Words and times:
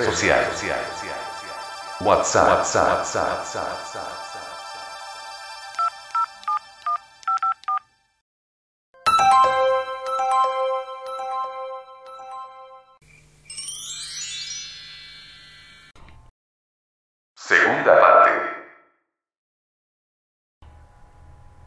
Red 0.00 0.12
social. 0.12 0.38
WhatsApp. 2.00 2.64
Segunda 17.34 18.00
parte. 18.00 18.30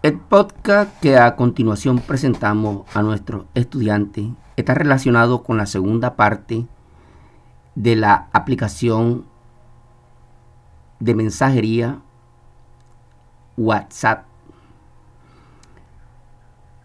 El 0.01 0.19
podcast 0.19 0.99
que 0.99 1.17
a 1.17 1.35
continuación 1.35 1.99
presentamos 1.99 2.83
a 2.95 3.01
nuestros 3.03 3.45
estudiantes 3.53 4.25
está 4.55 4.73
relacionado 4.73 5.43
con 5.43 5.57
la 5.57 5.65
segunda 5.65 6.15
parte 6.15 6.67
de 7.75 7.95
la 7.95 8.29
aplicación 8.33 9.25
de 10.99 11.15
mensajería 11.15 11.99
WhatsApp. 13.57 14.25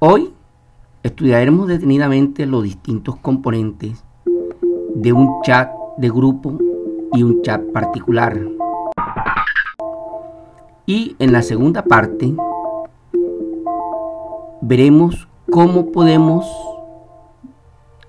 Hoy 0.01 0.33
estudiaremos 1.03 1.69
detenidamente 1.69 2.47
los 2.47 2.63
distintos 2.63 3.17
componentes 3.17 4.03
de 4.95 5.13
un 5.13 5.43
chat 5.43 5.71
de 5.99 6.09
grupo 6.09 6.59
y 7.13 7.23
un 7.23 7.43
chat 7.43 7.63
particular. 7.73 8.39
Y 10.87 11.17
en 11.19 11.33
la 11.33 11.43
segunda 11.43 11.85
parte 11.85 12.35
veremos 14.63 15.29
cómo 15.51 15.93
podemos 15.93 16.47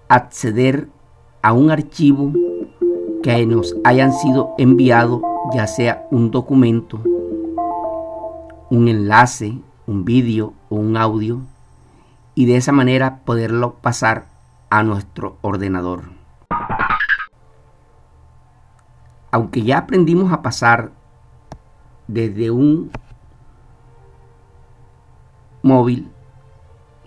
acceder 0.07 0.89
a 1.41 1.53
un 1.53 1.71
archivo 1.71 2.33
que 3.21 3.45
nos 3.45 3.75
hayan 3.83 4.13
sido 4.13 4.53
enviados, 4.57 5.21
ya 5.53 5.67
sea 5.67 6.07
un 6.09 6.31
documento, 6.31 7.01
un 8.69 8.87
enlace, 8.87 9.59
un 9.87 10.05
vídeo 10.05 10.53
o 10.69 10.75
un 10.75 10.95
audio, 10.95 11.41
y 12.35 12.45
de 12.45 12.55
esa 12.55 12.71
manera 12.71 13.19
poderlo 13.25 13.73
pasar 13.75 14.27
a 14.69 14.83
nuestro 14.83 15.37
ordenador. 15.41 16.03
Aunque 19.31 19.63
ya 19.63 19.79
aprendimos 19.79 20.31
a 20.31 20.41
pasar 20.41 20.91
desde 22.07 22.51
un 22.51 22.89
móvil, 25.61 26.09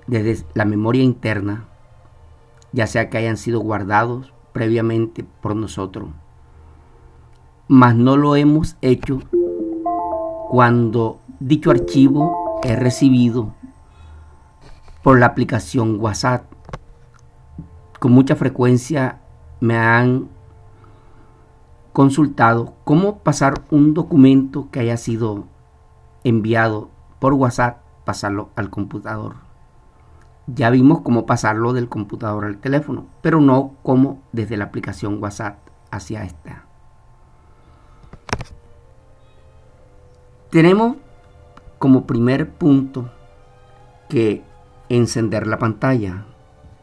desde 0.07 0.45
la 0.55 0.65
memoria 0.65 1.03
interna, 1.03 1.65
ya 2.73 2.87
sea 2.87 3.09
que 3.09 3.19
hayan 3.19 3.37
sido 3.37 3.61
guardados 3.61 4.33
previamente 4.53 5.25
por 5.41 5.57
nosotros. 5.57 6.09
Mas 7.69 7.95
no 7.95 8.17
lo 8.17 8.37
hemos 8.37 8.77
hecho 8.83 9.21
cuando 10.51 11.19
dicho 11.41 11.71
archivo 11.71 12.61
es 12.63 12.79
recibido 12.79 13.55
por 15.03 15.19
la 15.19 15.27
aplicación 15.27 15.99
WhatsApp. 16.01 16.45
Con 17.99 18.13
mucha 18.13 18.37
frecuencia 18.37 19.21
me 19.61 19.77
han 19.77 20.29
consultado 21.93 22.75
cómo 22.85 23.19
pasar 23.19 23.63
un 23.71 23.95
documento 23.95 24.69
que 24.71 24.81
haya 24.81 24.97
sido 24.97 25.45
enviado 26.25 26.91
por 27.19 27.35
WhatsApp, 27.35 27.79
pasarlo 28.05 28.51
al 28.57 28.71
computador. 28.71 29.52
Ya 30.47 30.71
vimos 30.71 31.03
cómo 31.03 31.25
pasarlo 31.25 31.73
del 31.73 31.89
computador 31.89 32.45
al 32.45 32.59
teléfono, 32.59 33.07
pero 33.23 33.41
no 33.41 33.77
cómo 33.83 34.23
desde 34.33 34.57
la 34.57 34.65
aplicación 34.65 35.23
WhatsApp 35.23 35.59
hacia 35.91 36.25
esta. 36.25 36.65
Tenemos 40.51 40.97
como 41.79 42.07
primer 42.07 42.51
punto 42.51 43.11
que 44.09 44.43
encender 44.89 45.47
la 45.47 45.59
pantalla, 45.59 46.27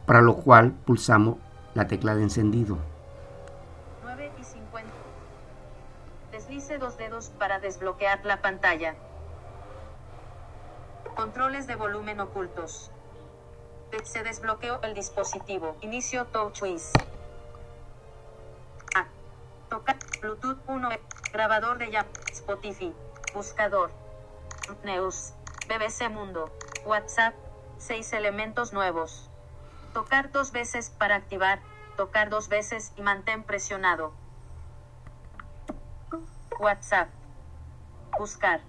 para 0.06 0.22
lo 0.22 0.36
cual 0.36 0.72
pulsamos 0.72 1.36
la 1.74 1.86
tecla 1.86 2.16
de 2.16 2.22
encendido. 2.22 2.78
9 4.02 4.32
y 4.40 4.42
50. 4.42 4.90
Deslice 6.32 6.78
dos 6.78 6.96
dedos 6.96 7.30
para 7.38 7.60
desbloquear 7.60 8.24
la 8.24 8.42
pantalla. 8.42 8.96
Controles 11.14 11.66
de 11.66 11.76
volumen 11.76 12.20
ocultos. 12.20 12.90
Se 14.04 14.22
desbloqueó 14.22 14.80
el 14.82 14.94
dispositivo. 14.94 15.76
Inicio 15.80 16.24
TouchWiz. 16.26 16.92
A. 18.94 19.06
Tocar. 19.68 19.96
Bluetooth 20.20 20.58
1. 20.66 20.88
Grabador 21.32 21.78
de 21.78 21.90
ya. 21.90 22.06
Spotify. 22.32 22.94
Buscador. 23.34 23.90
News. 24.84 25.34
BBC 25.68 26.08
Mundo. 26.08 26.50
WhatsApp. 26.84 27.34
Seis 27.78 28.12
elementos 28.12 28.72
nuevos. 28.72 29.28
Tocar 29.92 30.30
dos 30.30 30.52
veces 30.52 30.90
para 30.90 31.16
activar. 31.16 31.60
Tocar 31.96 32.30
dos 32.30 32.48
veces 32.48 32.92
y 32.96 33.02
mantén 33.02 33.42
presionado. 33.42 34.12
WhatsApp. 36.58 37.08
Buscar. 38.18 38.60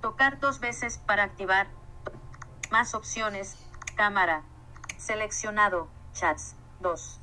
Tocar 0.00 0.38
dos 0.38 0.60
veces 0.60 0.98
para 0.98 1.22
activar. 1.22 1.68
Más 2.70 2.94
opciones. 2.94 3.56
Cámara. 3.96 4.42
Seleccionado. 4.98 5.88
Chats. 6.12 6.56
2. 6.80 7.20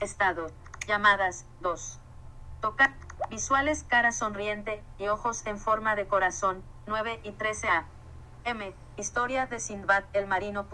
Estado. 0.00 0.46
Llamadas. 0.86 1.44
2. 1.60 1.98
Tocar. 2.60 2.94
Visuales 3.30 3.84
cara 3.84 4.12
sonriente 4.12 4.82
y 4.98 5.08
ojos 5.08 5.44
en 5.46 5.58
forma 5.58 5.96
de 5.96 6.06
corazón. 6.06 6.62
9 6.86 7.20
y 7.22 7.32
13a. 7.32 7.84
M. 8.44 8.72
Historia 8.96 9.46
de 9.46 9.60
Sindbad 9.60 10.04
el 10.12 10.26
marino. 10.26 10.66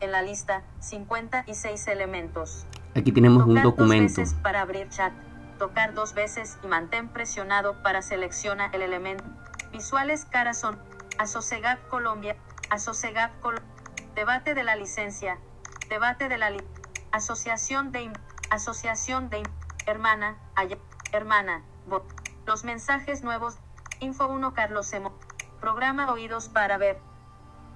En 0.00 0.12
la 0.12 0.22
lista. 0.22 0.62
56 0.80 1.88
elementos. 1.88 2.66
Aquí 2.94 3.12
tenemos 3.12 3.42
un 3.42 3.48
Tocar 3.50 3.64
documento. 3.64 4.04
Dos 4.04 4.16
veces 4.16 4.34
para 4.42 4.60
abrir 4.60 4.88
chat. 4.88 5.12
Tocar 5.58 5.94
dos 5.94 6.14
veces 6.14 6.58
y 6.62 6.66
mantén 6.66 7.08
presionado 7.08 7.82
para 7.82 8.02
selecciona 8.02 8.66
el 8.72 8.82
elemento. 8.82 9.24
Visuales 9.72 10.24
cara 10.24 10.54
son. 10.54 10.78
Asosegap 11.18 11.88
Colombia. 11.88 12.36
Asosegap 12.70 13.32
Colombia. 13.40 13.73
Debate 14.14 14.54
de 14.54 14.62
la 14.64 14.76
licencia. 14.76 15.38
Debate 15.88 16.28
de 16.28 16.38
la 16.38 16.50
li 16.50 16.62
Asociación 17.12 17.92
de 17.92 18.12
Asociación 18.50 19.28
de 19.30 19.42
Hermana. 19.86 20.36
Ay- 20.56 20.78
hermana. 21.12 21.62
Bot. 21.86 22.04
Los 22.46 22.64
mensajes 22.64 23.22
nuevos. 23.22 23.56
Info 24.00 24.26
1 24.26 24.54
Carlos 24.54 24.92
Emo. 24.92 25.12
Programa 25.60 26.10
oídos 26.12 26.48
para 26.48 26.78
ver. 26.78 26.98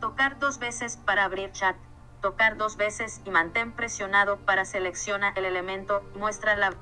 Tocar 0.00 0.38
dos 0.38 0.58
veces 0.58 0.96
para 0.96 1.25
abrir 1.25 1.52
chat. 1.52 1.76
Tocar 2.20 2.56
dos 2.56 2.76
veces 2.76 3.20
y 3.25 3.31
mantén 3.31 3.73
presionado 3.73 4.38
para 4.38 4.64
selecciona 4.64 5.31
el 5.37 5.44
elemento. 5.44 6.02
Muestra 6.17 6.56
la 6.56 6.73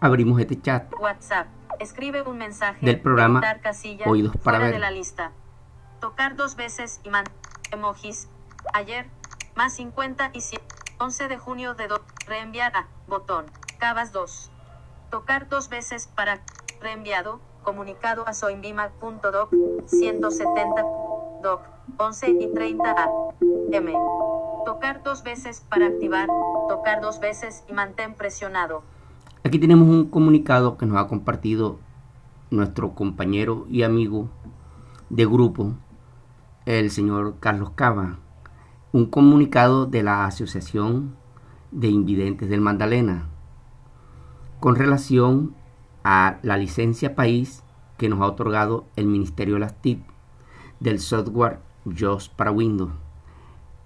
Abrimos 0.00 0.40
este 0.40 0.60
chat. 0.60 0.92
WhatsApp. 0.98 1.46
Escribe 1.78 2.22
un 2.22 2.38
mensaje. 2.38 2.84
Del 2.84 3.00
programa 3.00 3.40
casilla, 3.62 4.06
Oídos 4.06 4.32
para 4.36 4.58
fuera 4.58 4.64
ver. 4.64 4.72
de 4.74 4.78
la 4.78 4.90
lista. 4.90 5.32
Tocar 6.00 6.36
dos 6.36 6.56
veces 6.56 7.00
y 7.04 7.10
man 7.10 7.24
emojis. 7.70 8.28
Ayer. 8.72 9.06
Más 9.56 9.74
50 9.74 10.30
y 10.32 10.40
100. 10.40 10.60
11 10.98 11.28
de 11.28 11.38
junio 11.38 11.74
de 11.74 11.88
do 11.88 12.00
Reenviar 12.26 12.76
a. 12.76 12.88
Botón. 13.08 13.46
Cabas 13.78 14.12
2. 14.12 14.50
Tocar 15.10 15.48
dos 15.48 15.68
veces 15.68 16.06
para. 16.06 16.40
Reenviado. 16.80 17.40
Comunicado 17.62 18.26
a 18.26 18.32
soinbima.doc. 18.34 19.52
170. 19.86 20.82
Doc. 21.42 21.62
11 21.98 22.30
y 22.30 22.52
30 22.52 22.90
a. 22.90 23.08
M. 23.72 23.92
Tocar 24.64 25.02
dos 25.02 25.22
veces 25.22 25.60
para 25.68 25.86
activar. 25.86 26.28
Tocar 26.68 27.00
dos 27.00 27.20
veces 27.20 27.64
y 27.68 27.72
mantén 27.72 28.14
presionado. 28.14 28.82
Aquí 29.42 29.58
tenemos 29.58 29.88
un 29.88 30.10
comunicado 30.10 30.76
que 30.76 30.86
nos 30.86 30.98
ha 30.98 31.08
compartido 31.08 31.78
nuestro 32.50 32.94
compañero 32.94 33.66
y 33.70 33.84
amigo 33.84 34.28
de 35.08 35.24
grupo, 35.24 35.72
el 36.66 36.90
señor 36.90 37.36
Carlos 37.40 37.70
Cava. 37.74 38.18
Un 38.92 39.06
comunicado 39.06 39.86
de 39.86 40.02
la 40.02 40.26
Asociación 40.26 41.14
de 41.70 41.86
Invidentes 41.86 42.48
del 42.48 42.60
Magdalena 42.60 43.28
con 44.58 44.74
relación 44.74 45.54
a 46.02 46.38
la 46.42 46.56
licencia 46.56 47.14
país 47.14 47.62
que 47.98 48.08
nos 48.08 48.20
ha 48.20 48.26
otorgado 48.26 48.86
el 48.96 49.06
Ministerio 49.06 49.54
de 49.54 49.60
las 49.60 49.80
TIC 49.80 50.02
del 50.80 50.98
software 50.98 51.60
JOS 51.84 52.30
para 52.30 52.50
Windows. 52.50 52.90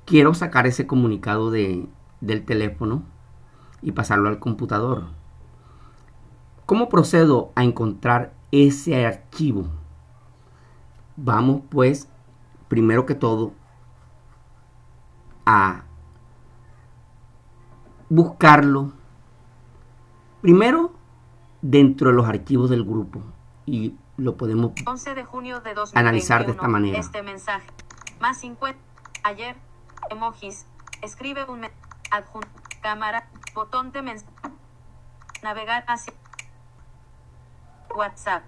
Quiero 0.06 0.33
sacar 0.33 0.67
ese 0.67 0.87
comunicado 0.87 1.51
de, 1.51 1.87
del 2.23 2.47
teléfono 2.47 3.03
y 3.83 3.93
pasarlo 3.93 4.31
al 4.31 4.39
computador. 4.39 5.05
¿Cómo 6.65 6.89
procedo 6.89 7.53
a 7.56 7.65
encontrar 7.65 8.33
ese 8.53 9.05
archivo? 9.05 9.67
Vamos 11.17 11.61
pues, 11.69 12.09
primero 12.69 13.05
que 13.05 13.15
todo, 13.15 13.53
a 15.46 15.82
buscarlo. 18.08 18.93
Primero, 20.41 20.93
dentro 21.62 22.11
de 22.11 22.17
los 22.17 22.29
archivos 22.29 22.70
del 22.70 22.85
grupo. 22.85 23.23
Y 23.67 23.94
lo 24.17 24.37
podemos 24.37 24.73
11 24.87 25.14
de 25.14 25.25
junio 25.25 25.61
de 25.61 25.75
2021. 25.75 25.99
Analizar 25.99 26.46
de 26.46 26.52
esta 26.52 26.69
manera. 26.69 26.99
Este 26.99 27.23
mensaje. 27.23 27.67
Más 28.20 28.38
50. 28.38 28.79
Ayer. 29.25 29.56
Emojis. 30.11 30.67
Escribe 31.02 31.44
un. 31.44 31.67
Adjunto. 32.11 32.49
Cámara. 32.82 33.29
Botón 33.55 33.93
de 33.93 34.02
mensaje. 34.02 34.32
Navegar 35.43 35.85
hacia. 35.88 36.12
WhatsApp. 37.94 38.43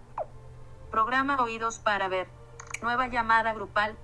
Programa 0.91 1.43
oídos 1.43 1.79
para 1.79 2.09
ver. 2.09 2.29
Nueva 2.83 3.09
llamada 3.09 3.55
grupal. 3.55 3.97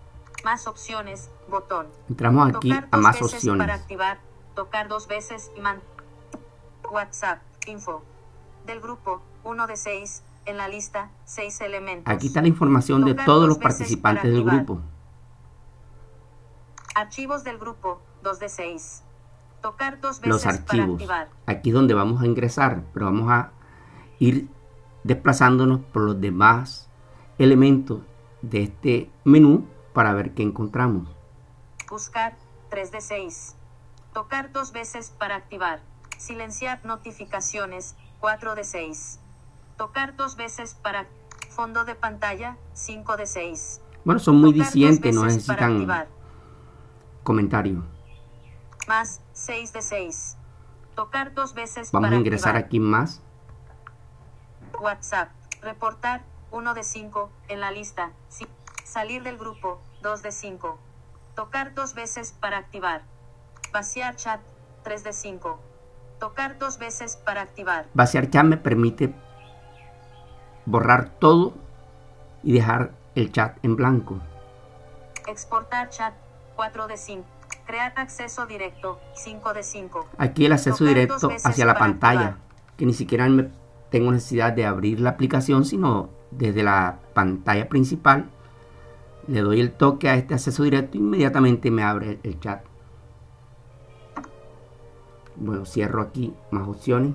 Más 0.44 0.66
opciones. 0.66 1.30
Botón. 1.48 1.86
entramos 2.08 2.54
aquí 2.54 2.72
a 2.72 2.96
más 2.96 3.20
opciones. 3.20 3.66
para 3.66 3.74
activar. 3.74 4.18
Tocar 4.54 4.88
dos 4.88 5.06
veces 5.08 5.50
y 5.56 5.60
man. 5.60 5.80
WhatsApp. 6.90 7.40
Info. 7.66 8.02
Del 8.66 8.80
grupo. 8.80 9.22
1 9.44 9.66
de 9.66 9.76
6. 9.76 10.22
En 10.46 10.56
la 10.56 10.68
lista. 10.68 11.10
6 11.24 11.60
elementos. 11.62 12.12
Aquí 12.12 12.28
está 12.28 12.42
la 12.42 12.48
información 12.48 13.04
de 13.04 13.12
Tocar 13.12 13.26
todos 13.26 13.40
dos 13.40 13.48
los 13.48 13.58
participantes 13.58 14.22
para 14.22 14.34
del 14.34 14.44
grupo. 14.44 14.80
Archivos 16.94 17.42
del 17.44 17.58
grupo, 17.58 18.00
2 18.22 18.38
de 18.38 18.48
6. 18.50 19.02
Tocar 19.62 20.00
dos 20.00 20.20
veces 20.20 20.28
Los 20.28 20.42
para 20.42 20.56
archivos. 20.56 20.90
activar. 21.00 21.28
Aquí 21.46 21.70
es 21.70 21.74
donde 21.74 21.94
vamos 21.94 22.20
a 22.20 22.26
ingresar, 22.26 22.82
pero 22.92 23.06
vamos 23.06 23.30
a 23.30 23.52
ir 24.18 24.48
desplazándonos 25.04 25.80
por 25.80 26.02
los 26.02 26.20
demás 26.20 26.90
elementos 27.38 28.00
de 28.42 28.64
este 28.64 29.10
menú 29.24 29.64
para 29.94 30.12
ver 30.12 30.34
qué 30.34 30.42
encontramos. 30.42 31.08
Buscar, 31.92 32.34
3 32.70 32.90
de 32.90 33.02
6. 33.02 33.54
Tocar 34.14 34.50
dos 34.50 34.72
veces 34.72 35.10
para 35.10 35.36
activar. 35.36 35.82
Silenciar 36.16 36.82
notificaciones, 36.86 37.96
4 38.18 38.54
de 38.54 38.64
6. 38.64 39.20
Tocar 39.76 40.16
dos 40.16 40.36
veces 40.36 40.72
para 40.72 41.06
fondo 41.50 41.84
de 41.84 41.94
pantalla, 41.94 42.56
5 42.72 43.18
de 43.18 43.26
6. 43.26 43.82
Bueno, 44.06 44.20
son 44.20 44.36
muy 44.40 44.54
disidentes, 44.54 45.14
no 45.14 45.26
necesitan 45.26 45.86
comentario. 47.24 47.84
Más, 48.88 49.20
6 49.34 49.74
de 49.74 49.82
6. 49.82 50.38
Tocar 50.94 51.34
dos 51.34 51.52
veces 51.52 51.92
Vamos 51.92 52.06
para 52.06 52.16
a 52.16 52.20
ingresar 52.20 52.56
activar. 52.56 52.64
aquí 52.64 52.80
más. 52.80 53.20
WhatsApp. 54.80 55.28
Reportar 55.60 56.22
1 56.52 56.72
de 56.72 56.84
5 56.84 57.30
en 57.48 57.60
la 57.60 57.70
lista. 57.70 58.12
Sí. 58.30 58.46
Salir 58.82 59.22
del 59.22 59.36
grupo 59.36 59.78
2 60.00 60.22
de 60.22 60.32
5. 60.32 60.78
Tocar 61.34 61.74
dos 61.74 61.94
veces 61.94 62.34
para 62.38 62.58
activar. 62.58 63.02
Vaciar 63.72 64.16
chat 64.16 64.40
3 64.84 65.04
de 65.04 65.12
5. 65.12 65.58
Tocar 66.20 66.58
dos 66.58 66.78
veces 66.78 67.16
para 67.16 67.40
activar. 67.40 67.86
Vaciar 67.94 68.28
chat 68.28 68.44
me 68.44 68.58
permite 68.58 69.14
borrar 70.66 71.08
todo 71.18 71.54
y 72.42 72.52
dejar 72.52 72.92
el 73.14 73.32
chat 73.32 73.56
en 73.64 73.76
blanco. 73.76 74.20
Exportar 75.26 75.88
chat 75.88 76.12
4 76.56 76.86
de 76.86 76.96
5. 76.98 77.24
Crear 77.66 77.94
acceso 77.96 78.44
directo 78.46 79.00
5 79.14 79.54
de 79.54 79.62
5. 79.62 80.08
Aquí 80.18 80.44
el 80.44 80.52
acceso 80.52 80.78
Tocar 80.78 80.94
directo 80.94 81.30
hacia 81.44 81.64
la 81.64 81.74
pantalla, 81.74 82.26
activar. 82.26 82.76
que 82.76 82.86
ni 82.86 82.92
siquiera 82.92 83.26
me 83.28 83.48
tengo 83.90 84.12
necesidad 84.12 84.52
de 84.52 84.66
abrir 84.66 85.00
la 85.00 85.10
aplicación, 85.10 85.64
sino 85.64 86.10
desde 86.30 86.62
la 86.62 86.98
pantalla 87.14 87.68
principal 87.68 88.30
le 89.29 89.41
doy 89.41 89.61
el 89.61 89.73
toque 89.73 90.09
a 90.09 90.14
este 90.17 90.35
acceso 90.35 90.62
directo 90.62 90.97
e 90.97 91.00
inmediatamente 91.00 91.71
me 91.71 91.83
abre 91.83 92.19
el 92.23 92.38
chat. 92.41 92.64
Bueno, 95.37 95.64
cierro 95.64 96.02
aquí 96.02 96.35
más 96.50 96.69
opciones. 96.69 97.14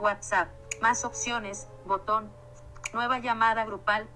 WhatsApp. 0.00 0.48
Más 0.82 1.04
opciones. 1.04 1.68
Botón. 1.86 2.28
Nueva 2.92 3.18
llamada 3.18 3.64
grupal. 3.64 4.08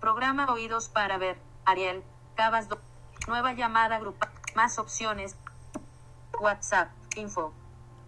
Programa 0.00 0.46
oídos 0.52 0.88
para 0.88 1.18
ver. 1.18 1.36
Ariel. 1.64 2.02
Cabas. 2.36 2.68
do- 2.68 2.78
Nueva 3.26 3.52
llamada 3.54 3.98
grupal. 3.98 4.30
Más 4.54 4.78
opciones. 4.78 5.36
WhatsApp. 6.40 6.90
Info. 7.16 7.52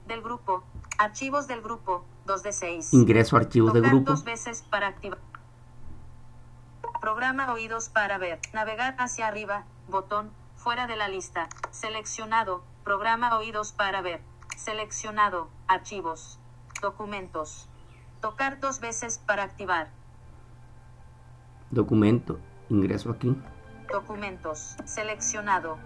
Del 0.07 0.23
grupo. 0.23 0.63
Archivos 0.99 1.47
del 1.47 1.63
grupo. 1.63 2.05
2 2.27 2.43
de 2.43 2.53
6. 2.53 2.93
Ingreso 2.93 3.37
a 3.37 3.41
archivos 3.41 3.73
de 3.73 3.81
Tocar 3.81 3.95
grupo. 3.95 4.11
dos 4.13 4.25
veces 4.25 4.63
para 4.71 4.89
activar. 4.89 5.19
Programa 7.01 7.51
oídos 7.53 7.89
para 7.89 8.19
ver. 8.19 8.41
Navegar 8.53 8.95
hacia 8.99 9.27
arriba. 9.27 9.65
Botón. 9.89 10.31
Fuera 10.57 10.87
de 10.87 10.97
la 10.97 11.09
lista. 11.09 11.49
Seleccionado. 11.71 12.63
Programa 12.85 13.39
oídos 13.39 13.73
para 13.73 14.03
ver. 14.03 14.21
Seleccionado. 14.59 15.49
Archivos. 15.67 16.39
Documentos. 16.83 17.71
Tocar 18.21 18.61
dos 18.61 18.81
veces 18.81 19.19
para 19.19 19.45
activar. 19.45 19.89
Documento. 21.71 22.39
Ingreso 22.69 23.11
aquí. 23.11 23.35
Documentos. 23.91 24.77
Seleccionado. 24.85 25.79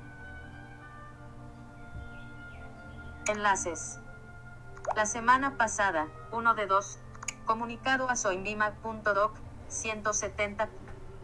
Enlaces. 3.29 4.01
La 4.97 5.07
semana 5.07 5.57
pasada, 5.57 6.09
1 6.33 6.55
de 6.55 6.67
2. 6.67 6.99
Comunicado 7.47 8.11
a 8.11 8.17
soinbima.doc, 8.17 9.37
170. 9.69 10.69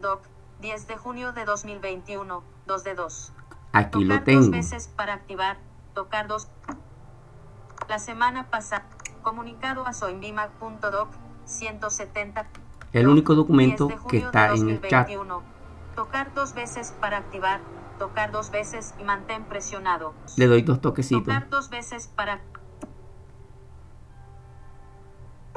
Doc, 0.01 0.23
10 0.61 0.87
de 0.87 0.97
junio 0.97 1.31
de 1.31 1.45
2021, 1.45 2.43
2 2.65 2.83
de 2.83 2.95
2. 2.95 3.33
Aquí 3.73 4.03
lo 4.03 4.15
Tocar 4.15 4.25
tengo. 4.25 4.41
dos 4.41 4.51
veces 4.51 4.87
para 4.87 5.13
activar. 5.13 5.57
Tocar 5.93 6.27
dos. 6.27 6.47
La 7.87 7.99
semana 7.99 8.49
pasada. 8.49 8.85
Comunicado 9.21 9.85
a 9.85 9.93
soinbima.doc 9.93 11.09
170. 11.45 12.47
El 12.93 13.07
único 13.07 13.35
documento 13.35 13.87
10 13.87 13.89
de 13.89 14.07
que 14.07 14.19
junio 14.19 14.25
está 14.25 14.51
de 14.51 14.59
en 14.59 14.69
el 14.69 14.81
chat. 14.81 15.07
2021. 15.07 15.43
Tocar 15.95 16.33
dos 16.33 16.53
veces 16.53 16.93
para 16.99 17.17
activar. 17.17 17.61
Tocar 17.99 18.31
dos 18.31 18.49
veces 18.51 18.93
y 18.99 19.03
mantén 19.03 19.43
presionado. 19.45 20.13
Le 20.35 20.47
doy 20.47 20.63
dos 20.63 20.81
toquecitos. 20.81 21.23
Tocar 21.25 21.49
dos 21.49 21.69
veces 21.69 22.07
para. 22.07 22.41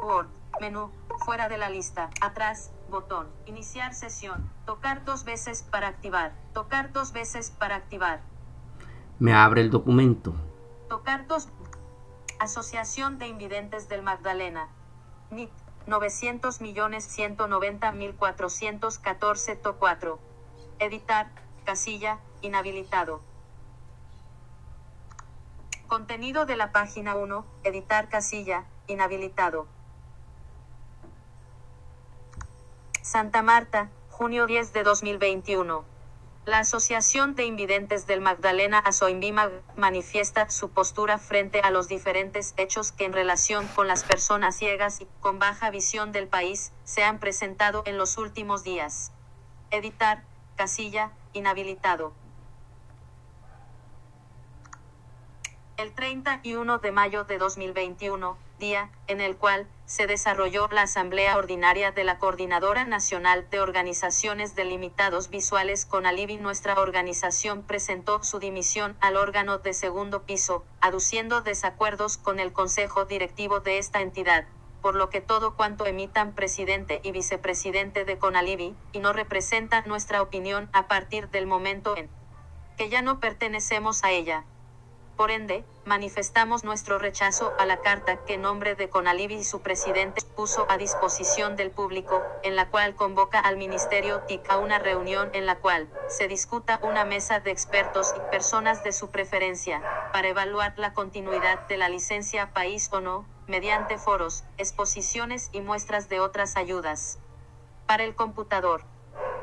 Word. 0.01 0.29
Menú. 0.61 0.91
Fuera 1.25 1.49
de 1.49 1.59
la 1.59 1.71
lista. 1.71 2.11
Atrás. 2.21 2.71
Botón. 2.95 3.27
Iniciar 3.47 3.93
sesión. 3.93 4.49
Tocar 4.67 5.05
dos 5.05 5.25
veces 5.25 5.65
para 5.65 5.89
activar. 5.89 6.33
Tocar 6.53 6.93
dos 6.93 7.13
veces 7.13 7.51
para 7.51 7.75
activar. 7.75 8.21
Me 9.19 9.35
abre 9.35 9.63
el 9.63 9.71
documento. 9.71 10.33
Tocar 10.89 11.27
dos. 11.27 11.49
Asociación 12.39 13.19
de 13.19 13.27
Invidentes 13.27 13.89
del 13.89 14.03
Magdalena. 14.03 14.69
NIT. 15.33 15.51
900 15.89 16.61
millones 16.61 17.05
190 17.05 17.91
mil 17.91 18.15
414 18.15 19.57
to 19.57 19.77
4. 19.77 20.19
Editar. 20.79 21.33
Casilla. 21.65 22.21
Inhabilitado. 22.43 23.23
Contenido 25.89 26.47
de 26.47 26.57
la 26.57 26.71
página 26.71 27.17
1. 27.17 27.45
Editar 27.65 28.09
casilla. 28.09 28.67
Inhabilitado. 28.87 29.67
Santa 33.05 33.43
Marta, 33.43 33.91
junio 34.09 34.47
10 34.47 34.73
de 34.73 34.83
2021. 34.83 35.85
La 36.47 36.61
Asociación 36.61 37.35
de 37.35 37.45
Invidentes 37.45 38.07
del 38.07 38.23
Magdalena 38.23 38.79
Asoimbima 38.79 39.51
manifiesta 39.77 40.49
su 40.49 40.71
postura 40.71 41.19
frente 41.19 41.61
a 41.61 41.71
los 41.71 41.87
diferentes 41.87 42.55
hechos 42.57 42.93
que 42.93 43.05
en 43.05 43.13
relación 43.13 43.69
con 43.69 43.89
las 43.89 44.05
personas 44.05 44.57
ciegas 44.57 45.03
y 45.03 45.09
con 45.21 45.39
baja 45.39 45.69
visión 45.69 46.13
del 46.13 46.29
país 46.29 46.73
se 46.85 47.05
han 47.05 47.19
presentado 47.19 47.83
en 47.85 47.99
los 47.99 48.17
últimos 48.17 48.65
días. 48.65 49.13
Editar, 49.71 50.25
casilla, 50.57 51.13
inhabilitado. 51.35 52.15
El 55.77 55.93
31 55.93 56.79
de 56.79 56.91
mayo 56.91 57.25
de 57.25 57.37
2021, 57.37 58.39
día 58.59 58.91
en 59.07 59.21
el 59.21 59.37
cual 59.37 59.67
se 59.87 60.07
desarrolló 60.07 60.69
la 60.69 60.83
Asamblea 60.83 61.37
Ordinaria 61.37 61.93
de 61.93 62.05
la 62.05 62.19
Coordinadora 62.19 62.85
Nacional 62.85 63.47
de 63.51 63.61
Organizaciones 63.61 64.55
de 64.55 64.65
Limitados 64.65 65.29
Visuales 65.29 65.85
con 65.85 66.07
Alivi, 66.07 66.37
nuestra 66.37 66.81
organización 66.81 67.63
presentó 67.63 68.23
su 68.23 68.39
dimisión 68.39 68.97
al 69.01 69.17
órgano 69.17 69.59
de 69.59 69.75
segundo 69.75 70.23
piso, 70.23 70.65
aduciendo 70.81 71.43
desacuerdos 71.43 72.17
con 72.17 72.41
el 72.41 72.53
Consejo 72.53 73.05
Directivo 73.05 73.61
de 73.61 73.79
esta 73.79 74.01
entidad, 74.01 74.47
por 74.81 74.95
lo 74.95 75.11
que 75.11 75.21
todo 75.21 75.55
cuanto 75.55 75.87
emitan 75.87 76.35
presidente 76.35 77.01
y 77.03 77.13
vicepresidente 77.13 78.05
de 78.05 78.19
Conalivi, 78.19 78.75
y 78.93 79.01
no 79.01 79.13
representa 79.13 79.83
nuestra 79.83 80.23
opinión 80.23 80.71
a 80.73 80.89
partir 80.89 81.29
del 81.29 81.47
momento 81.47 81.97
en 81.97 82.09
que 82.77 82.89
ya 82.89 83.03
no 83.03 83.21
pertenecemos 83.21 84.03
a 84.05 84.11
ella. 84.11 84.45
Por 85.17 85.31
ende, 85.31 85.65
manifestamos 85.85 86.65
nuestro 86.65 86.99
rechazo 86.99 87.53
a 87.59 87.67
la 87.67 87.77
carta 87.83 88.25
que 88.25 88.35
en 88.35 88.43
nombre 88.43 88.75
de 88.75 88.89
Conalivi 88.89 89.37
y 89.37 89.45
su 89.45 89.61
presidente 89.61 90.23
puso 90.35 90.67
a 90.69 90.77
disposición 90.77 91.55
del 91.55 91.71
público, 91.71 92.21
en 92.43 92.57
la 92.57 92.69
cual 92.69 92.97
convoca 92.97 93.39
al 93.39 93.57
Ministerio 93.57 94.23
TIC 94.23 94.51
a 94.51 94.59
una 94.59 94.81
reunión 94.81 95.31
en 95.33 95.47
la 95.47 95.55
cual 95.57 95.89
se 96.09 96.27
discuta 96.27 96.81
una 96.83 97.05
mesa 97.05 97.39
de 97.39 97.53
expertos 97.53 98.13
y 98.17 98.31
personas 98.33 98.83
de 98.83 98.91
su 98.91 99.11
preferencia, 99.11 99.81
para 100.13 100.27
evaluar 100.27 100.75
la 100.79 100.95
continuidad 100.95 101.61
de 101.69 101.77
la 101.77 101.89
licencia 101.89 102.53
país 102.53 102.89
o 102.93 103.01
no, 103.01 103.25
mediante 103.47 103.99
foros, 103.99 104.43
exposiciones 104.59 105.49
y 105.53 105.61
muestras 105.61 106.09
de 106.09 106.19
otras 106.19 106.57
ayudas. 106.57 107.19
Para 107.87 108.03
el 108.03 108.17
computador. 108.17 108.83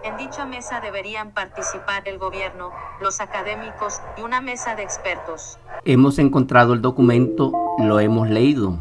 En 0.04 0.18
dicha 0.18 0.48
mesa 0.48 0.82
deberían 0.82 1.32
participar 1.32 2.08
el 2.08 2.18
gobierno, 2.18 2.72
los 3.02 3.22
académicos 3.22 4.02
y 4.18 4.22
una 4.22 4.42
mesa 4.42 4.76
de 4.76 4.82
expertos. 4.82 5.60
Hemos 5.86 6.18
encontrado 6.18 6.74
el 6.74 6.82
documento, 6.82 7.52
lo 7.78 8.00
hemos 8.00 8.28
leído. 8.28 8.80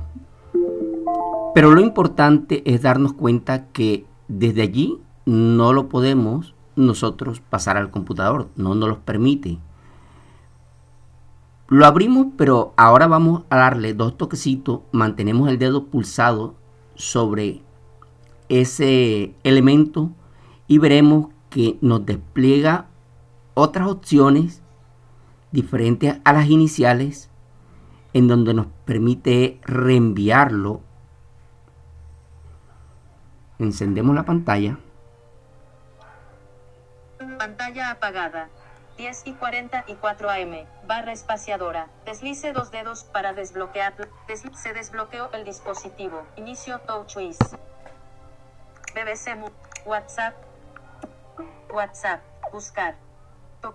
Pero 1.54 1.72
lo 1.72 1.82
importante 1.82 2.62
es 2.64 2.80
darnos 2.80 3.12
cuenta 3.12 3.66
que 3.66 4.06
desde 4.28 4.62
allí 4.62 4.98
no 5.26 5.74
lo 5.74 5.90
podemos 5.90 6.54
nosotros 6.74 7.40
pasar 7.40 7.76
al 7.76 7.90
computador, 7.90 8.48
no 8.56 8.74
nos 8.74 8.88
lo 8.88 9.00
permite. 9.00 9.58
Lo 11.68 11.84
abrimos, 11.84 12.28
pero 12.38 12.72
ahora 12.78 13.06
vamos 13.06 13.42
a 13.50 13.56
darle 13.56 13.92
dos 13.92 14.16
toquecitos, 14.16 14.80
mantenemos 14.90 15.50
el 15.50 15.58
dedo 15.58 15.84
pulsado 15.84 16.54
sobre 16.94 17.60
ese 18.48 19.34
elemento 19.44 20.12
y 20.70 20.78
veremos 20.78 21.30
que 21.50 21.78
nos 21.80 22.06
despliega 22.06 22.86
otras 23.54 23.88
opciones 23.88 24.62
diferentes 25.50 26.20
a 26.24 26.32
las 26.32 26.46
iniciales 26.46 27.28
en 28.12 28.28
donde 28.28 28.54
nos 28.54 28.66
permite 28.84 29.58
reenviarlo. 29.64 30.80
Encendemos 33.58 34.14
la 34.14 34.22
pantalla. 34.24 34.78
Pantalla 37.36 37.90
apagada. 37.90 38.48
10 38.96 39.26
y 39.26 39.32
44 39.32 40.30
AM. 40.30 40.66
Barra 40.86 41.10
espaciadora. 41.10 41.88
Deslice 42.06 42.52
dos 42.52 42.70
dedos 42.70 43.02
para 43.02 43.32
desbloquear. 43.32 43.94
Des- 44.28 44.44
se 44.54 44.72
desbloqueó 44.72 45.32
el 45.32 45.44
dispositivo. 45.44 46.22
Inicio 46.36 46.78
TouchWiz. 46.80 47.38
BBC 48.94 49.34
Mu- 49.36 49.50
WhatsApp. 49.84 50.34
WhatsApp. 51.72 52.22
Buscar. 52.52 52.96
To- 53.60 53.74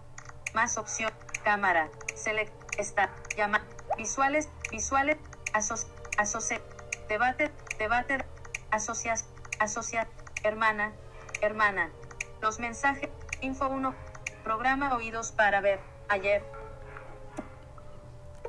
más 0.54 0.78
opción. 0.78 1.12
Cámara. 1.44 1.90
Select. 2.16 2.54
Está. 2.80 3.10
Llama. 3.38 3.62
Visuales. 3.98 4.50
Visuales. 4.72 5.18
Asoci. 5.54 5.88
Asoci. 6.18 6.56
Debate. 7.08 7.52
Debate. 7.78 8.26
Asocias. 8.72 9.26
Asocia. 9.60 10.08
Hermana. 10.44 10.92
Hermana. 11.42 11.90
Los 12.42 12.60
mensajes. 12.60 13.10
Info 13.42 13.68
1. 13.68 13.94
Programa 14.44 14.96
oídos 14.96 15.32
para 15.32 15.62
ver. 15.62 15.80
Ayer. 16.10 16.44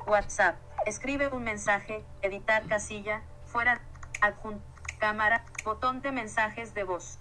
WhatsApp. 0.05 0.55
Escribe 0.85 1.27
un 1.29 1.43
mensaje. 1.43 2.03
Editar 2.21 2.65
casilla. 2.67 3.21
Fuera. 3.45 3.81
Adjunto. 4.21 4.63
Cámara. 4.99 5.43
Botón 5.63 6.01
de 6.01 6.11
mensajes 6.11 6.73
de 6.73 6.83
voz. 6.83 7.19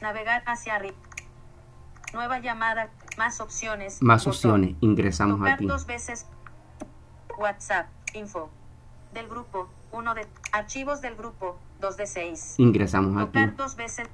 Navegar 0.00 0.42
hacia 0.46 0.76
arriba. 0.76 0.96
Nueva 2.12 2.38
llamada. 2.40 2.90
Más 3.16 3.40
opciones. 3.40 4.02
Más 4.02 4.24
Botón. 4.24 4.34
opciones. 4.36 4.76
Ingresamos 4.80 5.38
Tocar 5.38 5.54
aquí. 5.54 5.66
dos 5.66 5.86
veces. 5.86 6.26
WhatsApp. 7.38 7.86
Info. 8.14 8.50
Del 9.14 9.28
grupo. 9.28 9.68
1 9.92 10.14
de. 10.14 10.26
Archivos 10.52 11.00
del 11.00 11.16
grupo. 11.16 11.58
2 11.80 11.96
de 11.96 12.06
6. 12.06 12.54
Ingresamos 12.58 13.16
aquí. 13.22 13.32
Tocar 13.32 13.56
dos 13.56 13.76
veces. 13.76 14.08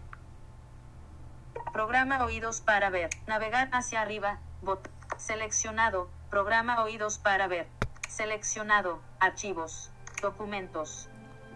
Programa 1.72 2.24
oídos 2.24 2.60
para 2.60 2.90
ver. 2.90 3.10
Navegar 3.26 3.68
hacia 3.72 4.00
arriba. 4.02 4.38
Bot. 4.62 4.88
Seleccionado. 5.18 6.08
Programa 6.30 6.82
oídos 6.82 7.18
para 7.18 7.48
ver. 7.48 7.68
Seleccionado. 8.08 9.00
Archivos. 9.20 9.90
Documentos. 10.22 11.08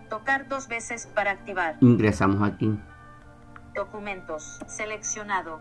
Tocar 0.08 0.48
dos 0.48 0.68
veces 0.68 1.06
para 1.06 1.30
activar. 1.30 1.76
Ingresamos 1.80 2.42
aquí. 2.46 2.78
Documentos. 3.74 4.58
Seleccionado. 4.66 5.60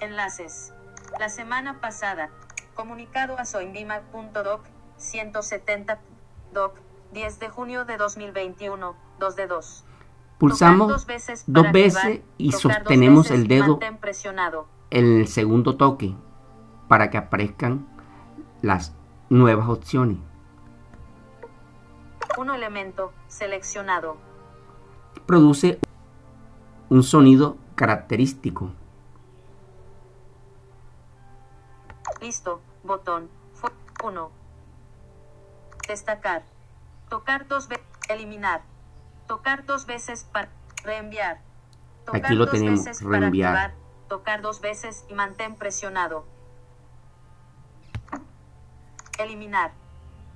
Enlaces. 0.00 0.72
La 1.18 1.28
semana 1.28 1.80
pasada. 1.80 2.30
Comunicado 2.74 3.38
a 3.38 3.44
soinbima.doc 3.44 4.60
170 4.98 5.98
doc 6.52 6.78
10 7.12 7.38
de 7.38 7.48
junio 7.48 7.84
de 7.84 7.96
2021. 7.96 8.96
2 9.18 9.36
de 9.36 9.46
2. 9.46 9.84
Pulsamos 10.38 10.88
dos 10.88 11.06
veces, 11.06 11.44
dos 11.46 11.62
para 11.62 11.72
veces 11.72 11.96
activar, 11.96 12.20
y 12.36 12.52
sostenemos 12.52 13.24
veces 13.24 13.40
el 13.40 13.48
dedo 13.48 13.78
presionado. 14.00 14.66
el 14.90 15.26
segundo 15.28 15.76
toque 15.76 16.14
para 16.88 17.08
que 17.08 17.16
aparezcan 17.16 17.86
las 18.60 18.94
nuevas 19.30 19.68
opciones. 19.70 20.18
Un 22.36 22.50
elemento 22.50 23.14
seleccionado. 23.28 24.18
Produce 25.24 25.78
un 26.90 27.02
sonido 27.02 27.56
característico. 27.74 28.70
Listo. 32.26 32.60
Botón. 32.82 33.30
1. 34.02 34.30
Destacar. 35.86 36.42
Tocar 37.08 37.46
dos 37.46 37.68
veces. 37.68 37.86
Eliminar. 38.08 38.62
Tocar 39.28 39.64
dos 39.64 39.86
veces 39.86 40.24
para 40.24 40.48
reenviar. 40.82 41.40
Tocar 42.04 42.24
Aquí 42.24 42.34
lo 42.34 42.46
dos 42.46 42.54
tenemos, 42.54 42.84
veces 42.84 43.04
para 43.04 43.20
reenviar. 43.20 43.56
activar. 43.56 43.74
Tocar 44.08 44.42
dos 44.42 44.60
veces 44.60 45.04
y 45.08 45.14
mantén 45.14 45.54
presionado. 45.54 46.26
Eliminar. 49.20 49.70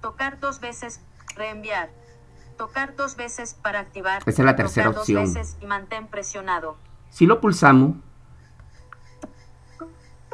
Tocar 0.01 0.39
dos 0.39 0.61
veces. 0.61 1.01
Reenviar. 1.35 1.91
Tocar 2.57 2.95
dos 2.95 3.17
veces 3.17 3.55
para 3.55 3.81
activar. 3.81 4.23
Esa 4.25 4.31
es 4.43 4.47
la 4.47 4.55
tercera 4.55 4.87
Tocar 4.91 5.01
opción. 5.01 5.25
Dos 5.25 5.35
veces 5.35 5.57
y 5.61 5.67
mantén 5.67 6.07
presionado. 6.07 6.77
Si 7.11 7.27
lo 7.27 7.41
pulsamos, 7.41 7.97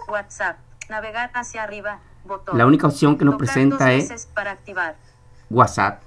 WhatsApp. 0.06 0.65
Navegar 0.88 1.30
hacia 1.34 1.62
arriba. 1.62 2.00
Botón. 2.24 2.58
la 2.58 2.66
única 2.66 2.88
opción 2.88 3.16
que 3.18 3.24
nos 3.24 3.34
Tocar 3.34 3.46
presenta 3.46 3.92
es 3.92 4.26
para 4.26 4.50
activar. 4.50 4.96
WhatsApp. 5.48 6.02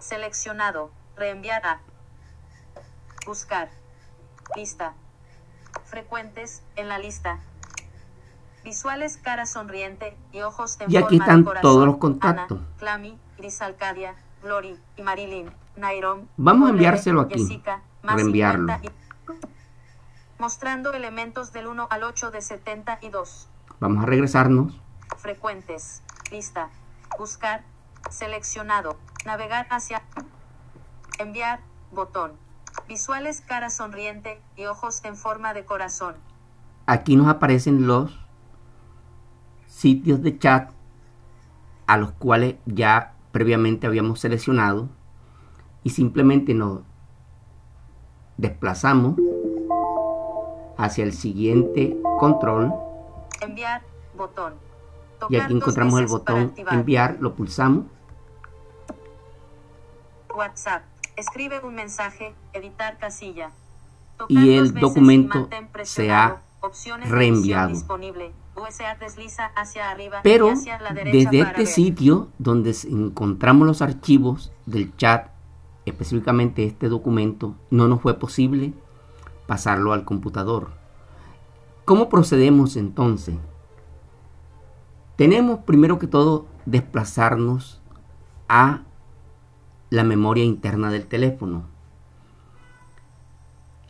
Seleccionado. 0.00 0.90
Reenviar 1.16 1.64
a. 1.66 1.80
Buscar. 3.26 3.68
Lista. 4.56 4.94
Frecuentes 5.84 6.62
en 6.76 6.88
la 6.88 6.98
lista. 6.98 7.38
Visuales 8.64 9.16
cara 9.18 9.44
sonriente 9.46 10.16
y 10.32 10.40
ojos 10.42 10.78
en 10.80 10.90
Y 10.90 10.96
aquí 10.96 11.18
forma 11.18 11.24
están 11.24 11.44
corazón. 11.44 11.62
todos 11.62 11.86
los 11.86 11.96
contactos. 11.98 12.58
Ana, 12.58 12.68
Clami, 12.78 13.18
Grisalcadia, 13.36 14.14
Glory 14.42 14.78
y 14.96 15.02
Marilyn, 15.02 15.50
Nairom. 15.76 16.28
Vamos 16.36 16.68
a 16.68 16.70
enviárselo 16.70 17.22
aquí. 17.22 17.40
Jessica, 17.40 17.82
Reenviarlo. 18.02 18.68
50 18.68 18.86
y- 18.86 19.01
Mostrando 20.42 20.92
elementos 20.92 21.52
del 21.52 21.68
1 21.68 21.86
al 21.88 22.02
8 22.02 22.32
de 22.32 22.42
72. 22.42 23.48
Vamos 23.78 24.02
a 24.02 24.06
regresarnos. 24.06 24.76
Frecuentes. 25.18 26.02
Lista. 26.32 26.68
Buscar. 27.16 27.62
Seleccionado. 28.10 28.98
Navegar 29.24 29.68
hacia. 29.70 30.02
Enviar. 31.20 31.60
Botón. 31.92 32.32
Visuales 32.88 33.40
cara 33.40 33.70
sonriente 33.70 34.42
y 34.56 34.64
ojos 34.64 35.04
en 35.04 35.14
forma 35.14 35.54
de 35.54 35.64
corazón. 35.64 36.16
Aquí 36.86 37.14
nos 37.14 37.28
aparecen 37.28 37.86
los 37.86 38.18
sitios 39.68 40.22
de 40.22 40.40
chat 40.40 40.72
a 41.86 41.96
los 41.98 42.10
cuales 42.10 42.56
ya 42.66 43.14
previamente 43.30 43.86
habíamos 43.86 44.18
seleccionado 44.18 44.88
y 45.84 45.90
simplemente 45.90 46.52
nos 46.52 46.80
desplazamos 48.38 49.14
hacia 50.82 51.04
el 51.04 51.12
siguiente 51.12 51.96
control 52.18 52.72
Enviar. 53.40 53.82
Botón. 54.16 54.54
y 55.30 55.36
aquí 55.36 55.54
encontramos 55.54 55.98
el 56.00 56.06
botón 56.06 56.52
enviar, 56.70 57.16
lo 57.20 57.34
pulsamos 57.34 57.86
WhatsApp. 60.34 60.82
Escribe 61.16 61.60
un 61.60 61.74
mensaje. 61.74 62.34
Editar 62.52 62.98
casilla. 62.98 63.50
Tocar 64.16 64.36
Y 64.36 64.56
el 64.56 64.74
documento 64.74 65.48
se 65.82 66.10
ha 66.10 66.42
reenviado. 67.08 67.74
hacia 69.56 69.90
arriba 69.90 70.18
y 70.18 70.22
Pero 70.22 70.50
hacia 70.50 70.80
la 70.80 70.92
derecha 70.92 71.18
desde 71.18 71.40
este 71.40 71.56
ver. 71.58 71.66
sitio 71.66 72.28
donde 72.38 72.74
encontramos 72.90 73.66
los 73.66 73.82
archivos 73.82 74.52
del 74.66 74.96
chat, 74.96 75.28
específicamente 75.84 76.64
este 76.64 76.88
documento, 76.88 77.54
no 77.70 77.88
nos 77.88 78.00
fue 78.00 78.18
posible 78.18 78.72
pasarlo 79.52 79.92
al 79.92 80.06
computador. 80.06 80.70
¿Cómo 81.84 82.08
procedemos 82.08 82.74
entonces? 82.76 83.36
Tenemos 85.16 85.58
primero 85.66 85.98
que 85.98 86.06
todo 86.06 86.46
desplazarnos 86.64 87.82
a 88.48 88.84
la 89.90 90.04
memoria 90.04 90.42
interna 90.42 90.90
del 90.90 91.06
teléfono. 91.06 91.64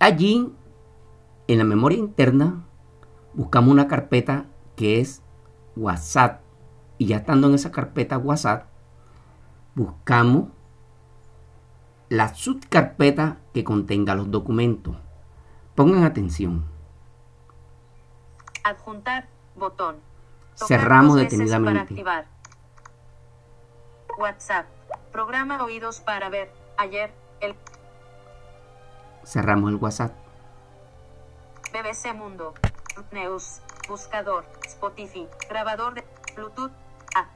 Allí, 0.01 0.53
en 1.47 1.59
la 1.59 1.65
memoria 1.65 1.99
interna, 1.99 2.65
buscamos 3.33 3.71
una 3.71 3.87
carpeta 3.87 4.47
que 4.75 4.99
es 4.99 5.23
WhatsApp. 5.77 6.41
Y 6.99 7.07
ya 7.07 7.19
estando 7.19 7.47
en 7.47 7.55
esa 7.55 7.71
carpeta 7.71 8.19
WhatsApp, 8.19 8.67
buscamos 9.77 10.49
la 12.09 12.35
subcarpeta 12.35 13.39
que 13.55 13.63
contenga 13.63 14.17
los 14.17 14.29
documentos. 14.29 14.97
Pongan 15.75 16.05
atención. 16.05 16.65
Adjuntar. 18.65 19.29
Botón. 19.55 19.97
Tocar 20.59 20.69
Cerramos 20.69 21.17
veces 21.17 21.31
Para 21.31 21.45
detenidamente. 21.45 21.81
activar. 21.95 22.27
WhatsApp. 24.19 24.67
Programa 25.13 25.63
oídos 25.63 26.01
para 26.01 26.29
ver. 26.29 26.51
Ayer. 26.77 27.13
El 27.41 27.55
Cerramos 29.25 29.71
el 29.71 29.77
WhatsApp. 29.77 30.13
BBC 31.73 32.13
Mundo. 32.15 32.55
News. 33.11 33.61
Buscador. 33.89 34.45
Spotify. 34.67 35.27
Grabador 35.49 35.95
de 35.95 36.05
Bluetooth. 36.37 36.73
A. 37.15 37.27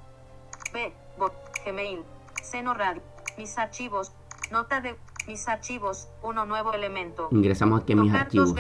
B. 0.73 0.93
Bot. 1.19 1.33
Gmail. 1.65 2.05
Seno 2.43 2.75
Radio. 2.75 3.03
Mis 3.39 3.57
archivos. 3.59 4.13
Nota 4.51 4.81
de 4.81 4.97
mis 5.27 5.49
archivos. 5.49 6.09
Uno 6.23 6.47
nuevo 6.47 6.73
elemento. 6.73 7.29
Ingresamos 7.31 7.83
aquí 7.83 7.93
a 7.93 7.97
mis 7.97 8.15
archivos. 8.15 8.55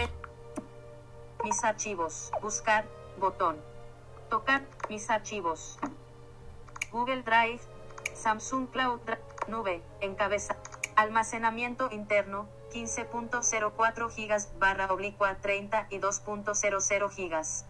Mis 1.44 1.64
archivos. 1.64 2.31
Buscar. 2.42 2.85
Botón. 3.18 3.57
Tocar. 4.31 4.62
Mis 4.88 5.11
archivos. 5.11 5.79
Google 6.92 7.22
Drive. 7.22 7.61
Samsung 8.14 8.66
Cloud 8.68 9.00
Drive. 9.07 9.22
Nube. 9.48 9.83
Encabeza. 10.00 10.57
Almacenamiento 10.96 11.88
interno. 11.92 12.46
15.04 12.74 14.11
gigas 14.11 14.50
barra 14.59 14.92
oblicua 14.92 15.37
32.00 15.40 17.11
gigas. 17.11 17.64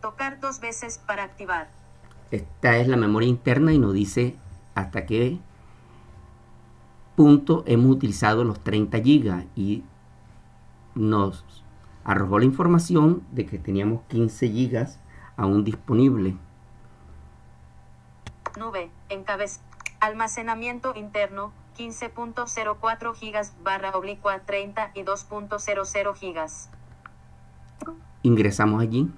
Tocar 0.00 0.40
dos 0.40 0.60
veces 0.60 0.98
para 0.98 1.24
activar. 1.24 1.68
Esta 2.30 2.76
es 2.78 2.88
la 2.88 2.96
memoria 2.96 3.28
interna 3.28 3.72
y 3.72 3.78
nos 3.78 3.92
dice 3.92 4.36
hasta 4.74 5.04
qué 5.06 5.38
punto 7.16 7.64
hemos 7.66 7.90
utilizado 7.90 8.44
los 8.44 8.60
30 8.60 9.00
gigas 9.00 9.44
y 9.56 9.82
nos 10.94 11.44
arrojó 12.04 12.38
la 12.38 12.44
información 12.44 13.24
de 13.32 13.46
que 13.46 13.58
teníamos 13.58 14.02
15 14.08 14.48
gigas 14.48 15.00
aún 15.36 15.64
disponible. 15.64 16.36
Nube. 18.56 18.90
Encabeza. 19.08 19.60
Almacenamiento 20.00 20.94
interno. 20.94 21.52
15.04 21.76 23.14
gigas 23.14 23.54
barra 23.62 23.90
oblicua 23.90 24.40
32.00 24.46 26.14
gigas. 26.14 26.70
Ingresamos 28.22 28.80
allí 28.80 29.10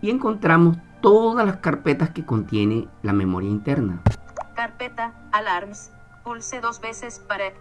y 0.00 0.10
encontramos 0.10 0.78
todas 1.02 1.44
las 1.46 1.58
carpetas 1.58 2.10
que 2.10 2.24
contiene 2.24 2.88
la 3.02 3.12
memoria 3.12 3.50
interna. 3.50 4.02
Carpeta, 4.70 5.12
Alarms, 5.30 5.92
pulse 6.24 6.60
dos 6.60 6.80
veces 6.80 7.20
para 7.20 7.52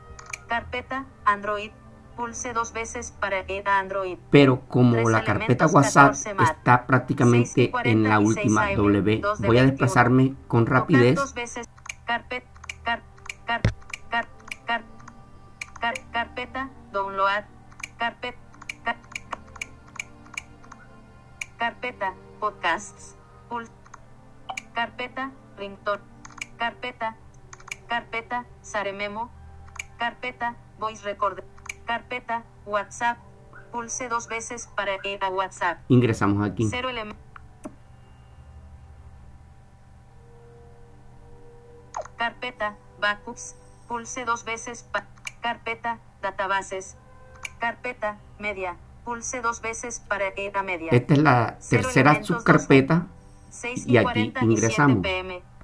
Carpeta, 0.47 1.05
Android, 1.23 1.69
pulse 2.17 2.51
dos 2.51 2.73
veces 2.73 3.11
para 3.11 3.41
ir 3.51 3.69
a 3.69 3.77
Android. 3.77 4.17
Pero 4.31 4.61
como 4.67 5.07
la 5.07 5.23
carpeta 5.23 5.67
WhatsApp 5.67 6.13
14 6.13 6.33
más. 6.33 6.49
está 6.49 6.77
6 6.77 6.87
prácticamente 6.87 7.61
y 7.61 7.69
40 7.69 7.89
en 7.91 8.03
la 8.09 8.17
última 8.19 8.63
6 8.65 8.79
AM, 8.79 8.83
W, 8.83 9.17
2 9.21 9.39
de 9.39 9.47
voy 9.47 9.57
a 9.57 9.61
21. 9.61 9.71
desplazarme 9.71 10.33
con 10.47 10.65
rapidez 10.65 11.13
dos 11.15 11.35
veces. 11.35 11.69
Carpeta, 12.07 12.47
car, 12.83 13.03
car, 13.45 13.61
car, 14.09 14.27
car, 14.65 14.83
car- 15.79 16.11
carpeta, 16.11 16.69
download, 16.91 17.43
carpeta, 17.99 18.39
car- 18.83 18.97
carpeta, 21.59 22.13
podcasts, 22.39 23.15
pul- 23.47 23.69
carpeta, 24.73 25.29
ringtone, 25.55 26.01
carpeta, 26.65 27.15
carpeta, 27.87 28.45
Sarememo, 28.63 29.29
carpeta, 29.99 30.55
voice 30.79 31.03
recorder, 31.03 31.45
carpeta, 31.85 32.41
WhatsApp, 32.65 33.19
pulse 33.71 34.09
dos 34.09 34.27
veces 34.27 34.67
para 34.75 34.95
ir 35.07 35.23
a 35.23 35.29
WhatsApp. 35.29 35.77
ingresamos 35.89 36.43
aquí. 36.43 36.67
Cero. 36.67 36.89
Carpeta, 42.17 42.75
backups, 42.99 43.55
pulse 43.87 44.25
dos 44.25 44.43
veces 44.43 44.83
pa- 44.91 45.05
carpeta, 45.41 45.99
databases, 46.23 46.95
carpeta, 47.59 48.17
media, 48.39 48.75
pulse 49.03 49.41
dos 49.41 49.61
veces 49.61 49.99
para 49.99 50.29
ir 50.39 50.57
a 50.57 50.63
media. 50.63 50.89
Esta 50.91 51.13
es 51.13 51.19
la 51.19 51.59
tercera 51.69 52.23
subcarpeta 52.23 53.05
6 53.51 53.85
y 53.85 53.93
y 53.93 53.97
aquí 53.97 54.31
47 54.31 54.45
ingresamos. 54.45 55.01
pm. 55.03 55.54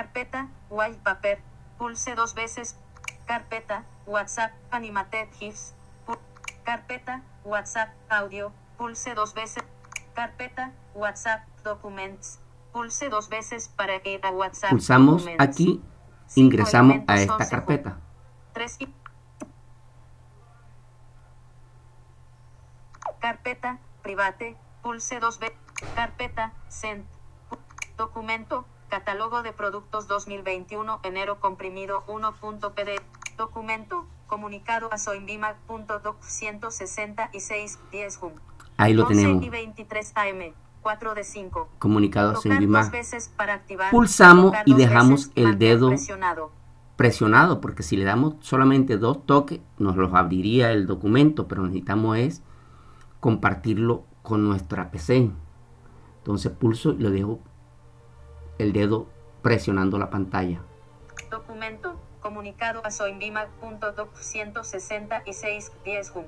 Carpeta, 0.00 0.48
wallpaper, 0.70 1.42
pulse 1.76 2.14
dos 2.14 2.32
veces. 2.34 2.78
Carpeta, 3.26 3.84
WhatsApp, 4.06 4.50
animated 4.70 5.28
GIFs. 5.38 5.74
Carpeta, 6.64 7.20
WhatsApp, 7.44 7.90
audio, 8.08 8.50
pulse 8.78 9.14
dos 9.14 9.34
veces. 9.34 9.62
Carpeta, 10.14 10.72
WhatsApp, 10.94 11.42
documents, 11.64 12.40
pulse 12.72 13.10
dos 13.10 13.28
veces 13.28 13.68
para 13.68 13.96
ir 13.96 14.24
a 14.24 14.30
WhatsApp. 14.30 14.70
pulsamos 14.70 15.16
Documents. 15.26 15.44
aquí, 15.44 15.84
Cinco 16.26 16.46
ingresamos 16.54 16.96
a 17.06 17.16
esta 17.16 17.34
11 17.36 17.50
carpeta. 17.50 17.96
Tres 18.54 18.76
y- 18.80 18.94
Carpeta, 23.20 23.78
Private, 24.02 24.56
pulse 24.82 25.20
2B, 25.20 25.52
carpeta, 25.94 26.54
send, 26.68 27.04
documento, 27.98 28.64
catálogo 28.90 29.42
de 29.42 29.52
productos 29.54 30.06
2021, 30.08 31.00
enero 31.04 31.40
comprimido 31.40 32.04
1.pd, 32.06 33.00
documento, 33.38 34.06
comunicado 34.26 34.92
a 34.92 34.98
soinbimac.doc 34.98 36.22
166, 36.22 37.78
10 37.90 38.16
jun. 38.18 38.32
Ahí 38.76 38.92
lo 38.92 39.04
11 39.04 39.14
tenemos. 39.14 39.44
y 39.44 39.48
23 39.48 40.12
AM, 40.16 40.54
4 40.82 41.14
de 41.14 41.24
5. 41.24 41.68
Comunicado 41.78 42.32
a 42.32 42.36
Soinbimac. 42.36 42.92
Pulsamos 43.90 44.52
y 44.66 44.74
dejamos 44.74 45.30
el 45.34 45.58
dedo 45.58 45.88
presionado. 45.88 46.50
presionado, 46.96 47.60
porque 47.60 47.82
si 47.82 47.96
le 47.96 48.04
damos 48.04 48.34
solamente 48.40 48.98
dos 48.98 49.24
toques, 49.24 49.60
nos 49.78 49.96
los 49.96 50.12
abriría 50.12 50.72
el 50.72 50.86
documento, 50.86 51.46
pero 51.46 51.62
necesitamos 51.62 52.18
es 52.18 52.42
compartirlo 53.20 54.04
con 54.22 54.46
nuestra 54.46 54.90
PC. 54.90 55.30
Entonces 56.18 56.52
pulso 56.52 56.92
y 56.92 56.98
le 56.98 57.10
dejo 57.10 57.40
el 58.62 58.72
dedo 58.72 59.06
presionando 59.42 59.98
la 59.98 60.10
pantalla. 60.10 60.60
Documento, 61.30 62.00
comunicado 62.20 62.84
a 62.84 62.90
soinbimac.doc 62.90 64.16
166, 64.16 65.72
10 65.84 66.10
jun. 66.10 66.26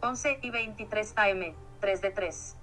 11 0.00 0.38
y 0.42 0.50
23 0.50 1.12
AM, 1.16 1.54
3 1.80 2.00
de 2.00 2.10
3. 2.10 2.56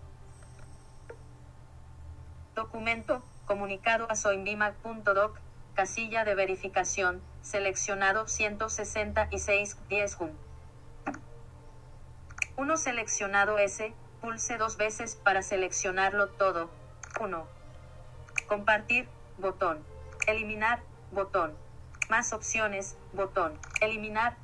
Documento, 2.56 3.22
comunicado 3.46 4.10
a 4.10 4.16
soinbimac.doc, 4.16 5.38
casilla 5.74 6.24
de 6.24 6.36
verificación, 6.36 7.22
seleccionado 7.42 8.28
166, 8.28 9.78
10 9.90 10.16
jun. 10.16 10.32
Uno 12.58 12.78
seleccionado 12.78 13.60
S, 13.60 13.94
pulse 14.22 14.58
dos 14.58 14.78
veces 14.78 15.18
para 15.18 15.42
seleccionarlo 15.42 16.30
todo. 16.30 16.70
1. 17.20 17.65
Compartir, 18.48 19.08
botón. 19.38 19.80
Eliminar, 20.28 20.80
botón. 21.12 21.54
Más 22.10 22.34
opciones, 22.34 22.96
botón. 23.14 23.54
Eliminar, 23.82 24.36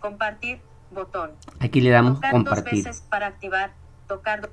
compartir, 0.00 0.60
botón. 0.90 1.32
Aquí 1.60 1.80
le 1.80 1.90
damos 1.90 2.14
Tocar 2.14 2.32
dos 2.32 2.44
compartir. 2.44 2.72
veces 2.84 3.00
para 3.02 3.26
activar, 3.26 3.72
tocar. 4.08 4.50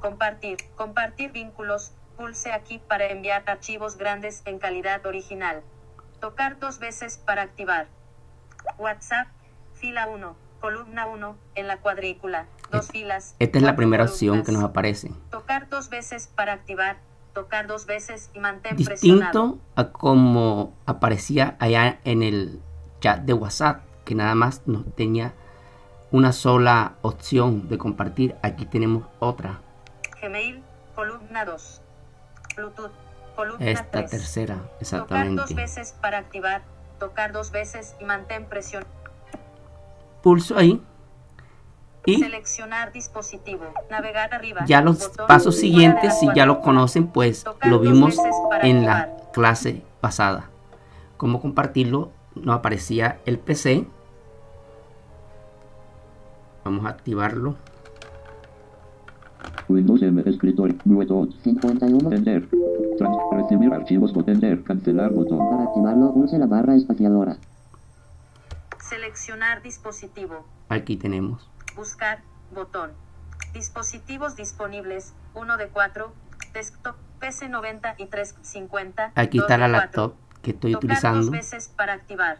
Compartir, 0.00 0.58
compartir 0.76 1.32
vínculos, 1.32 1.92
pulse 2.16 2.52
aquí 2.52 2.78
para 2.78 3.06
enviar 3.06 3.42
archivos 3.46 3.96
grandes 3.96 4.42
en 4.44 4.58
calidad 4.58 5.04
original. 5.06 5.62
Tocar 6.20 6.58
dos 6.58 6.78
veces 6.78 7.16
para 7.18 7.42
activar. 7.42 7.86
WhatsApp, 8.78 9.28
fila 9.74 10.06
1, 10.08 10.36
columna 10.60 11.06
1, 11.06 11.36
en 11.54 11.66
la 11.68 11.78
cuadrícula, 11.78 12.46
dos 12.76 12.88
filas. 12.88 13.34
Esta 13.38 13.58
es 13.58 13.64
la 13.64 13.76
primera 13.76 14.04
opción 14.04 14.42
que 14.42 14.52
nos 14.52 14.62
aparece. 14.64 15.12
Tocar 15.30 15.68
dos 15.68 15.88
veces 15.88 16.28
para 16.34 16.52
activar, 16.52 16.98
tocar 17.32 17.66
dos 17.66 17.86
veces 17.86 18.30
y 18.34 18.38
mantén 18.40 18.76
presionado. 18.76 19.22
Distinto 19.24 19.58
a 19.76 19.90
como 19.90 20.74
aparecía 20.86 21.56
allá 21.58 21.98
en 22.04 22.22
el 22.22 22.60
chat 23.00 23.20
de 23.20 23.32
WhatsApp, 23.32 23.82
que 24.04 24.14
nada 24.14 24.34
más 24.34 24.62
nos 24.66 24.84
tenía 24.94 25.34
una 26.10 26.32
sola 26.32 26.94
opción 27.02 27.68
de 27.68 27.78
compartir. 27.78 28.36
Aquí 28.42 28.66
tenemos 28.66 29.04
otra, 29.18 29.60
Gmail, 30.22 30.62
columna 30.94 31.44
2. 31.44 31.80
Bluetooth, 32.56 32.92
columna 33.36 33.66
esta 33.66 33.90
3. 33.90 34.10
tercera, 34.10 34.54
Tocar 34.54 34.68
dos 34.68 34.80
exactamente. 34.80 35.54
veces 35.54 35.94
para 36.00 36.18
activar, 36.18 36.62
tocar 36.98 37.32
dos 37.32 37.50
veces 37.50 37.96
y 38.00 38.04
mantén 38.04 38.46
presión. 38.46 38.84
Pulso 40.22 40.56
ahí 40.56 40.80
y 42.06 42.18
Seleccionar 42.18 42.92
dispositivo, 42.92 43.64
navegar 43.90 44.34
arriba. 44.34 44.64
ya 44.66 44.82
los 44.82 45.08
botón, 45.08 45.26
pasos 45.26 45.56
siguientes, 45.56 46.18
si 46.18 46.28
ya 46.34 46.44
lo 46.44 46.60
conocen, 46.60 47.06
pues 47.06 47.44
lo 47.62 47.78
vimos 47.80 48.18
en 48.62 48.84
la 48.84 49.10
clase 49.32 49.82
pasada. 50.00 50.50
Cómo 51.16 51.40
compartirlo, 51.40 52.10
nos 52.34 52.56
aparecía 52.56 53.20
el 53.24 53.38
PC. 53.38 53.86
Vamos 56.64 56.84
a 56.86 56.90
activarlo. 56.90 57.56
Windows 59.68 60.02
M 60.02 60.22
escritorio 60.26 60.76
botón 60.84 61.32
51. 61.42 62.10
tender 62.10 62.48
Trans 62.98 63.16
recibir 63.32 63.72
archivos 63.72 64.12
o 64.14 64.22
tender 64.22 64.62
cancelar 64.62 65.12
botón 65.12 65.38
Para 65.50 65.64
activarlo, 65.64 66.12
pulse 66.12 66.38
la 66.38 66.46
barra 66.46 66.74
espaciadora. 66.74 67.36
Seleccionar 68.78 69.62
dispositivo, 69.62 70.44
Aquí 70.68 70.96
tenemos. 70.96 71.48
Buscar, 71.74 72.20
botón. 72.54 72.92
Dispositivos 73.52 74.36
disponibles, 74.36 75.14
1 75.34 75.56
de 75.56 75.68
4, 75.68 76.12
desktop 76.52 76.96
PC90 77.20 77.94
y 77.98 78.06
350. 78.06 79.12
Aquí 79.14 79.38
dos 79.38 79.44
está 79.44 79.58
la 79.58 79.68
laptop 79.68 80.14
que 80.42 80.50
estoy 80.50 80.72
Tocar 80.72 80.84
utilizando. 80.84 81.20
dos 81.20 81.30
veces 81.30 81.68
para 81.74 81.94
activar. 81.94 82.38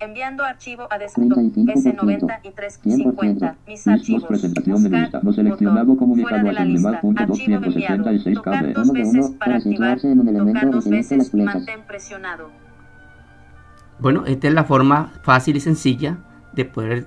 Enviando 0.00 0.44
archivo 0.44 0.86
a 0.90 0.98
desktop 0.98 1.22
35%. 1.22 1.64
S90 1.66 2.40
y 2.42 2.50
350. 2.50 3.56
Mis 3.66 3.86
archivos. 3.86 4.24
presentación 4.24 4.82
de 4.82 4.88
Buscar, 4.90 5.00
lista 5.02 5.20
no 5.22 5.32
seleccionado 5.32 5.86
botón. 5.86 5.98
comunicado 5.98 6.40
Fuera 6.42 6.44
de 6.44 6.50
a 6.50 6.60
la 6.60 6.64
lista. 6.66 7.00
Soundmap.276 7.00 7.30
Archivo 7.30 7.64
enviado. 7.64 8.34
Tocar 8.34 8.64
KB. 8.64 8.72
dos 8.74 8.88
Uno 8.88 8.92
de 8.92 8.98
veces 9.00 9.24
uno, 9.26 9.38
para 9.38 9.38
para 9.38 9.56
activar. 9.56 9.74
situarse 9.74 10.12
en 10.12 10.20
un 10.20 10.28
elemento, 10.28 10.60
Tocar 10.60 10.70
dos 10.72 10.86
utilice 10.86 11.16
veces 11.16 11.18
las 11.18 11.26
y 11.26 11.30
flechas. 11.30 11.54
mantén 11.54 11.82
presionado. 11.86 12.50
Bueno, 13.98 14.24
esta 14.26 14.48
es 14.48 14.54
la 14.54 14.64
forma 14.64 15.12
fácil 15.22 15.56
y 15.56 15.60
sencilla 15.60 16.18
de 16.52 16.64
poder 16.64 17.06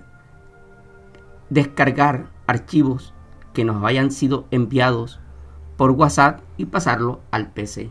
descargar 1.49 2.29
archivos 2.47 3.13
que 3.53 3.65
nos 3.65 3.83
hayan 3.83 4.11
sido 4.11 4.45
enviados 4.51 5.19
por 5.77 5.91
WhatsApp 5.91 6.41
y 6.57 6.65
pasarlo 6.65 7.21
al 7.31 7.51
PC. 7.51 7.89